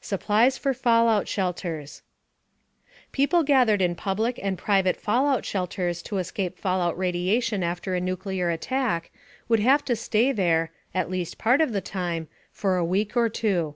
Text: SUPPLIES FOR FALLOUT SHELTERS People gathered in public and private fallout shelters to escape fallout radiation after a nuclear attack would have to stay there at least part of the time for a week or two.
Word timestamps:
SUPPLIES 0.00 0.58
FOR 0.58 0.72
FALLOUT 0.72 1.26
SHELTERS 1.26 2.02
People 3.10 3.42
gathered 3.42 3.82
in 3.82 3.96
public 3.96 4.38
and 4.40 4.56
private 4.56 4.96
fallout 4.96 5.44
shelters 5.44 6.02
to 6.02 6.18
escape 6.18 6.56
fallout 6.56 6.96
radiation 6.96 7.64
after 7.64 7.96
a 7.96 8.00
nuclear 8.00 8.48
attack 8.48 9.10
would 9.48 9.58
have 9.58 9.84
to 9.86 9.96
stay 9.96 10.30
there 10.30 10.70
at 10.94 11.10
least 11.10 11.36
part 11.36 11.60
of 11.60 11.72
the 11.72 11.80
time 11.80 12.28
for 12.52 12.76
a 12.76 12.84
week 12.84 13.16
or 13.16 13.28
two. 13.28 13.74